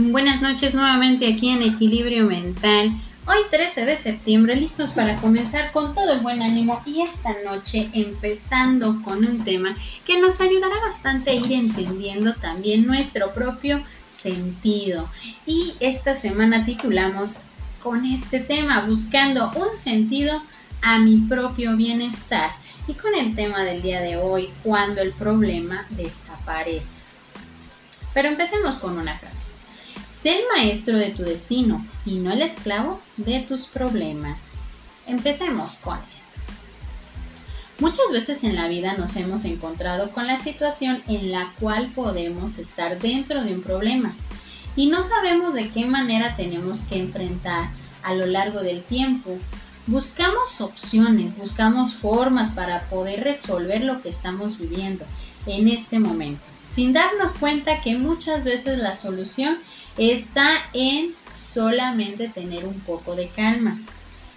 [0.00, 2.92] Buenas noches nuevamente aquí en Equilibrio Mental.
[3.26, 7.90] Hoy 13 de septiembre, listos para comenzar con todo el buen ánimo y esta noche
[7.92, 9.76] empezando con un tema
[10.06, 15.10] que nos ayudará bastante a ir entendiendo también nuestro propio sentido.
[15.46, 17.40] Y esta semana titulamos
[17.82, 20.40] con este tema, buscando un sentido
[20.80, 22.52] a mi propio bienestar.
[22.86, 27.02] Y con el tema del día de hoy, cuando el problema desaparece.
[28.14, 29.57] Pero empecemos con una frase.
[30.20, 34.64] Sé el maestro de tu destino y no el esclavo de tus problemas.
[35.06, 36.40] Empecemos con esto.
[37.78, 42.58] Muchas veces en la vida nos hemos encontrado con la situación en la cual podemos
[42.58, 44.12] estar dentro de un problema
[44.74, 47.70] y no sabemos de qué manera tenemos que enfrentar
[48.02, 49.38] a lo largo del tiempo.
[49.86, 55.04] Buscamos opciones, buscamos formas para poder resolver lo que estamos viviendo
[55.46, 59.58] en este momento, sin darnos cuenta que muchas veces la solución
[59.96, 63.80] está en solamente tener un poco de calma.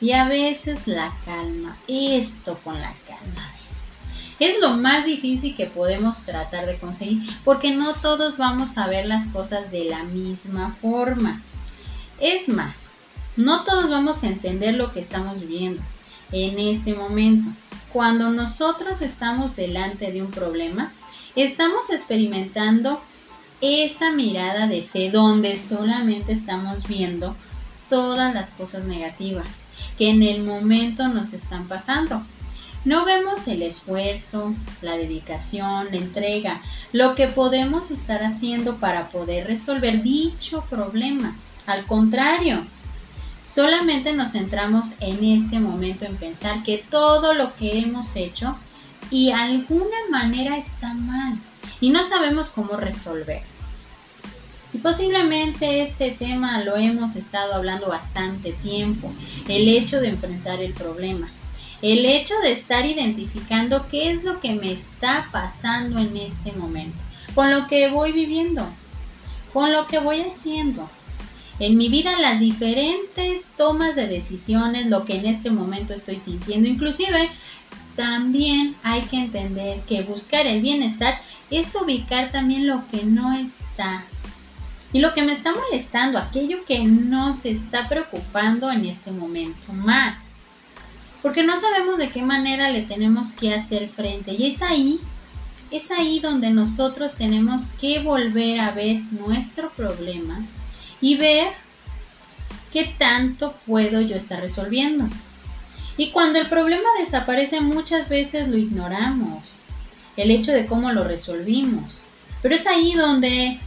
[0.00, 3.56] Y a veces la calma, esto con la calma
[4.38, 9.06] es lo más difícil que podemos tratar de conseguir, porque no todos vamos a ver
[9.06, 11.42] las cosas de la misma forma.
[12.20, 12.92] Es más,
[13.36, 15.82] no todos vamos a entender lo que estamos viviendo
[16.32, 17.50] en este momento.
[17.92, 20.92] Cuando nosotros estamos delante de un problema,
[21.34, 23.00] estamos experimentando
[23.60, 27.34] esa mirada de fe donde solamente estamos viendo
[27.88, 29.62] todas las cosas negativas
[29.96, 32.22] que en el momento nos están pasando.
[32.84, 36.60] No vemos el esfuerzo, la dedicación, la entrega,
[36.92, 41.36] lo que podemos estar haciendo para poder resolver dicho problema.
[41.66, 42.64] Al contrario,
[43.46, 48.56] solamente nos centramos en este momento en pensar que todo lo que hemos hecho
[49.10, 51.38] y alguna manera está mal
[51.80, 53.42] y no sabemos cómo resolver.
[54.72, 59.12] Y posiblemente este tema lo hemos estado hablando bastante tiempo,
[59.48, 61.30] el hecho de enfrentar el problema,
[61.82, 66.98] el hecho de estar identificando qué es lo que me está pasando en este momento,
[67.34, 68.68] con lo que voy viviendo,
[69.52, 70.90] con lo que voy haciendo.
[71.58, 76.68] En mi vida las diferentes tomas de decisiones, lo que en este momento estoy sintiendo,
[76.68, 77.30] inclusive
[77.94, 81.18] también hay que entender que buscar el bienestar
[81.50, 84.04] es ubicar también lo que no está.
[84.92, 89.72] Y lo que me está molestando, aquello que no se está preocupando en este momento
[89.72, 90.34] más.
[91.22, 94.34] Porque no sabemos de qué manera le tenemos que hacer frente.
[94.34, 95.00] Y es ahí,
[95.70, 100.46] es ahí donde nosotros tenemos que volver a ver nuestro problema
[101.00, 101.48] y ver
[102.72, 105.08] qué tanto puedo yo estar resolviendo.
[105.96, 109.62] Y cuando el problema desaparece muchas veces lo ignoramos,
[110.16, 112.02] el hecho de cómo lo resolvimos.
[112.42, 113.58] Pero es ahí donde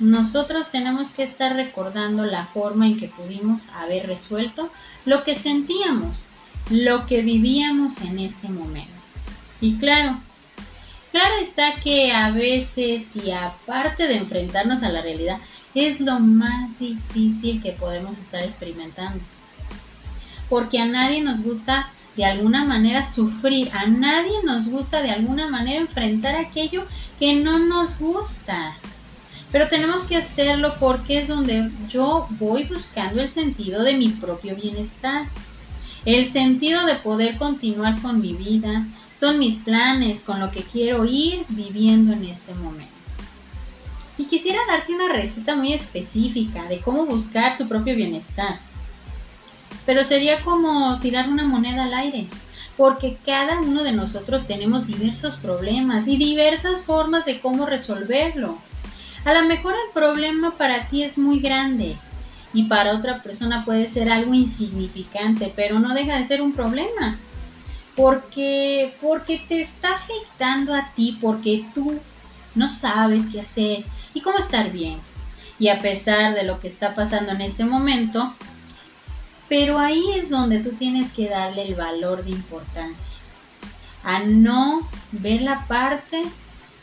[0.00, 4.70] nosotros tenemos que estar recordando la forma en que pudimos haber resuelto
[5.04, 6.28] lo que sentíamos,
[6.70, 8.92] lo que vivíamos en ese momento.
[9.60, 10.20] Y claro,
[11.12, 15.38] claro está que a veces y aparte de enfrentarnos a la realidad,
[15.74, 19.22] es lo más difícil que podemos estar experimentando
[20.48, 25.48] porque a nadie nos gusta de alguna manera sufrir, a nadie nos gusta de alguna
[25.48, 26.86] manera enfrentar aquello
[27.18, 28.76] que no nos gusta.
[29.52, 34.56] Pero tenemos que hacerlo porque es donde yo voy buscando el sentido de mi propio
[34.56, 35.26] bienestar.
[36.06, 41.04] El sentido de poder continuar con mi vida son mis planes, con lo que quiero
[41.04, 42.92] ir viviendo en este momento.
[44.16, 48.60] Y quisiera darte una receta muy específica de cómo buscar tu propio bienestar
[49.86, 52.26] pero sería como tirar una moneda al aire,
[52.76, 58.58] porque cada uno de nosotros tenemos diversos problemas y diversas formas de cómo resolverlo.
[59.24, 61.96] A lo mejor el problema para ti es muy grande
[62.56, 67.18] y para otra persona puede ser algo insignificante, pero no deja de ser un problema.
[67.94, 72.00] Porque porque te está afectando a ti, porque tú
[72.54, 73.84] no sabes qué hacer
[74.14, 74.96] y cómo estar bien.
[75.58, 78.34] Y a pesar de lo que está pasando en este momento,
[79.50, 83.18] pero ahí es donde tú tienes que darle el valor de importancia.
[84.02, 86.22] A no ver la parte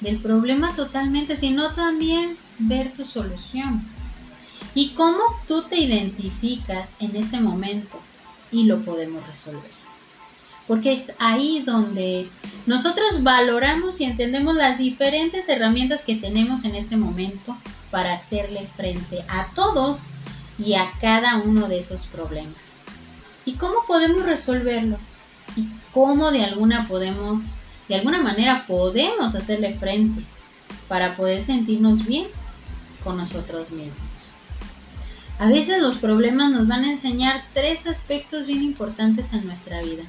[0.00, 3.82] del problema totalmente, sino también ver tu solución.
[4.74, 7.98] Y cómo tú te identificas en este momento
[8.50, 9.70] y lo podemos resolver.
[10.66, 12.28] Porque es ahí donde
[12.66, 17.56] nosotros valoramos y entendemos las diferentes herramientas que tenemos en este momento
[17.90, 20.04] para hacerle frente a todos
[20.58, 22.82] y a cada uno de esos problemas.
[23.44, 24.98] ¿Y cómo podemos resolverlo?
[25.56, 27.58] ¿Y cómo de alguna podemos,
[27.88, 30.22] de alguna manera podemos hacerle frente
[30.88, 32.28] para poder sentirnos bien
[33.02, 34.32] con nosotros mismos?
[35.38, 40.04] A veces los problemas nos van a enseñar tres aspectos bien importantes en nuestra vida.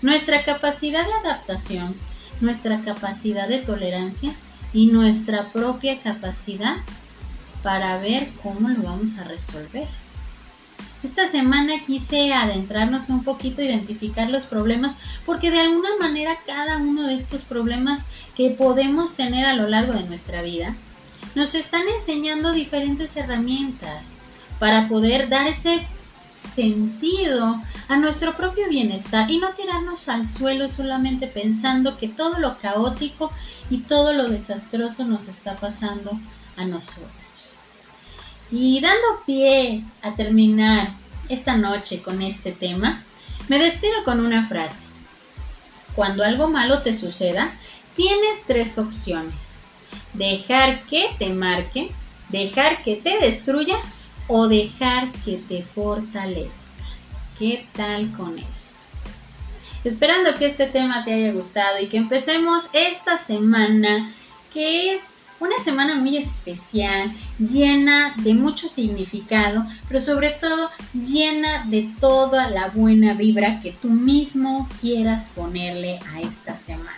[0.00, 1.94] Nuestra capacidad de adaptación,
[2.40, 4.32] nuestra capacidad de tolerancia
[4.72, 6.76] y nuestra propia capacidad
[7.62, 9.88] para ver cómo lo vamos a resolver.
[11.02, 14.96] Esta semana quise adentrarnos un poquito, identificar los problemas,
[15.26, 18.02] porque de alguna manera cada uno de estos problemas
[18.34, 20.74] que podemos tener a lo largo de nuestra vida
[21.34, 24.18] nos están enseñando diferentes herramientas
[24.58, 25.86] para poder dar ese
[26.54, 32.58] sentido a nuestro propio bienestar y no tirarnos al suelo solamente pensando que todo lo
[32.58, 33.32] caótico
[33.70, 36.18] y todo lo desastroso nos está pasando
[36.56, 37.10] a nosotros.
[38.50, 40.88] Y dando pie a terminar
[41.28, 43.02] esta noche con este tema,
[43.48, 44.86] me despido con una frase.
[45.94, 47.54] Cuando algo malo te suceda,
[47.96, 49.58] tienes tres opciones.
[50.12, 51.90] Dejar que te marque,
[52.28, 53.76] dejar que te destruya
[54.28, 56.72] o dejar que te fortalezca.
[57.38, 58.74] ¿Qué tal con esto?
[59.84, 64.14] Esperando que este tema te haya gustado y que empecemos esta semana
[64.52, 71.90] que es una semana muy especial, llena de mucho significado, pero sobre todo llena de
[72.00, 76.90] toda la buena vibra que tú mismo quieras ponerle a esta semana.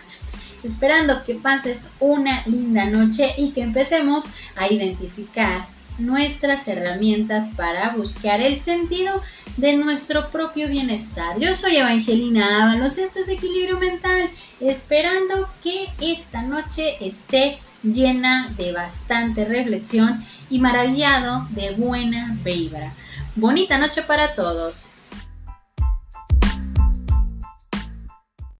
[0.63, 5.67] Esperando que pases una linda noche y que empecemos a identificar
[5.99, 9.23] nuestras herramientas para buscar el sentido
[9.57, 11.39] de nuestro propio bienestar.
[11.39, 18.73] Yo soy Evangelina Ábalos, esto es Equilibrio Mental, esperando que esta noche esté llena de
[18.73, 22.93] bastante reflexión y maravillado de buena vibra.
[23.35, 24.91] Bonita noche para todos.